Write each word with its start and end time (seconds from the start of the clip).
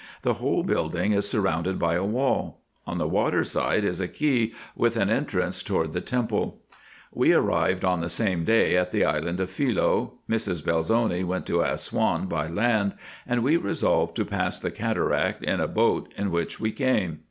The 0.23 0.33
whole 0.41 0.63
build 0.63 0.95
ing 0.95 1.11
is 1.11 1.29
surrounded 1.29 1.77
by 1.77 1.93
a 1.93 2.03
wall. 2.03 2.63
On 2.87 2.97
the 2.97 3.05
water 3.07 3.43
side 3.43 3.83
is 3.83 4.01
a 4.01 4.07
quay, 4.07 4.51
with 4.75 4.97
an 4.97 5.11
entrance 5.11 5.61
toward 5.61 5.93
the 5.93 6.01
temple. 6.01 6.59
We 7.13 7.33
arrived 7.35 7.85
on 7.85 8.01
the 8.01 8.09
same 8.09 8.43
day 8.43 8.75
at 8.75 8.89
the 8.89 9.05
island 9.05 9.39
of 9.39 9.51
Philoe: 9.51 10.13
Mrs. 10.27 10.67
Eel 10.67 10.81
zoni 10.81 11.23
went 11.23 11.45
to 11.45 11.61
Assouan 11.61 12.27
by 12.27 12.47
land, 12.47 12.93
and 13.27 13.43
we 13.43 13.57
resolved 13.57 14.15
to 14.15 14.25
pass 14.25 14.59
the 14.59 14.71
cataract 14.71 15.43
in 15.43 15.59
the 15.59 15.67
boat 15.67 16.11
in 16.17 16.31
which 16.31 16.59
we 16.59 16.71
came. 16.71 17.19